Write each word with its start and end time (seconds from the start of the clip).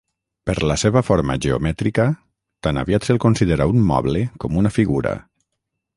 Per 0.49 0.53
la 0.69 0.77
seva 0.83 1.03
forma 1.09 1.35
geomètrica, 1.47 2.07
tan 2.69 2.83
aviat 2.85 3.07
se'l 3.11 3.23
considera 3.29 3.69
un 3.75 3.87
moble 3.93 4.25
com 4.45 4.59
una 4.63 4.73
figura. 4.79 5.17